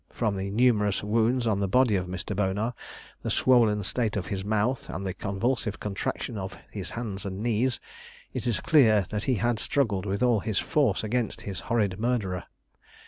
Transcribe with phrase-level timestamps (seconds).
[0.09, 2.35] From the numerous wounds on the body of Mr.
[2.35, 2.73] Bonar,
[3.21, 7.79] the swollen state of his mouth, and the convulsive contraction of his hands and knees,
[8.33, 12.45] it is clear that he had struggled with all his force against his horrid murderer.